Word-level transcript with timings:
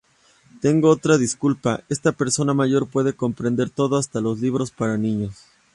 Tengo 0.61 0.89
otra 0.89 1.19
disculpa: 1.19 1.83
esta 1.87 2.11
persona 2.11 2.55
mayor 2.55 2.87
puede 2.87 3.13
comprender 3.13 3.69
todo; 3.69 3.97
hasta 3.97 4.19
los 4.19 4.39
libros 4.39 4.71
para 4.71 4.97
niños. 4.97 5.37